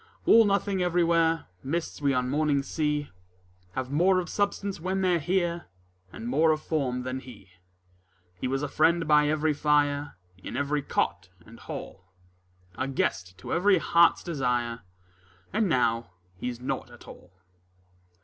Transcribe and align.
All 0.25 0.45
nothing 0.45 0.81
everywhere: 0.81 1.45
Mists 1.61 2.01
we 2.01 2.11
on 2.11 2.27
mornings 2.27 2.67
see 2.67 3.11
Have 3.73 3.91
more 3.91 4.19
of 4.19 4.29
substance 4.29 4.79
when 4.79 5.01
they're 5.01 5.19
here 5.19 5.67
And 6.11 6.27
more 6.27 6.49
of 6.49 6.59
form 6.59 7.03
than 7.03 7.19
he. 7.19 7.51
He 8.33 8.47
was 8.47 8.63
a 8.63 8.67
friend 8.67 9.07
by 9.07 9.27
every 9.27 9.53
fire, 9.53 10.17
In 10.39 10.57
every 10.57 10.81
cot 10.81 11.29
and 11.45 11.59
hall 11.59 12.05
A 12.79 12.87
guest 12.87 13.37
to 13.37 13.53
every 13.53 13.77
heart's 13.77 14.23
desire, 14.23 14.79
And 15.53 15.69
now 15.69 16.09
he's 16.35 16.59
nought 16.59 16.89
at 16.89 17.07
all. 17.07 17.31